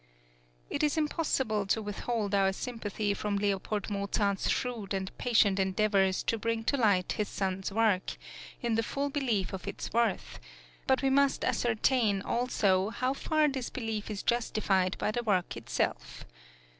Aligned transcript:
It 0.71 0.81
is 0.81 0.97
impossible 0.97 1.67
to 1.67 1.79
withhold 1.79 2.33
our 2.33 2.51
sympathy 2.53 3.13
from 3.13 3.37
L. 3.43 3.61
Mozart's 3.91 4.49
shrewd 4.49 4.95
and 4.95 5.15
patient 5.19 5.59
endeavours 5.59 6.23
to 6.23 6.39
bring 6.39 6.63
to 6.63 6.75
light 6.75 7.11
his 7.11 7.27
son's 7.29 7.71
work, 7.71 8.17
in 8.63 8.73
the 8.73 8.81
full 8.81 9.11
belief 9.11 9.53
of 9.53 9.67
its 9.67 9.93
worth; 9.93 10.39
but 10.87 11.03
we 11.03 11.11
must 11.11 11.45
ascertain 11.45 12.23
also 12.23 12.89
how 12.89 13.13
far 13.13 13.47
this 13.47 13.69
belief 13.69 14.09
is 14.09 14.23
justified 14.23 14.97
by 14.97 15.11
the 15.11 15.21
work 15.21 15.55
itself. 15.55 16.25